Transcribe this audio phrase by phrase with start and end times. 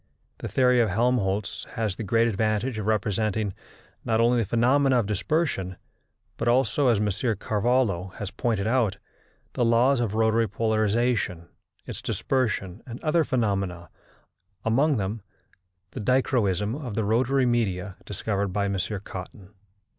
[0.39, 3.53] The theory of Helmholtz has the great advantage of representing,
[4.03, 5.75] not only the phenomena of dispersion,
[6.37, 7.05] but also, as M.
[7.37, 8.97] Carvallo has pointed out,
[9.53, 11.49] the laws of rotatory polarization,
[11.85, 13.91] its dispersion and other phenomena,
[14.65, 15.21] among them
[15.91, 18.77] the dichroism of the rotatory media discovered by M.
[19.03, 19.53] Cotton.